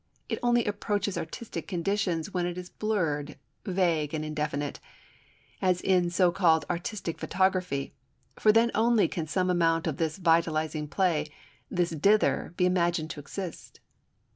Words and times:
It 0.29 0.39
only 0.41 0.65
approaches 0.65 1.15
artistic 1.15 1.67
conditions 1.67 2.33
when 2.33 2.47
it 2.47 2.57
is 2.57 2.71
blurred, 2.71 3.37
vague, 3.67 4.15
and 4.15 4.25
indefinite, 4.25 4.79
as 5.61 5.79
in 5.79 6.09
so 6.09 6.31
called 6.31 6.65
artistic 6.71 7.19
photography, 7.19 7.93
for 8.35 8.51
then 8.51 8.71
only 8.73 9.07
can 9.07 9.27
some 9.27 9.51
amount 9.51 9.85
of 9.85 9.97
this 9.97 10.17
vitalising 10.17 10.87
play, 10.87 11.27
this 11.69 11.91
"dither" 11.91 12.55
be 12.57 12.65
imagined 12.65 13.11
to 13.11 13.19
exist. 13.19 13.79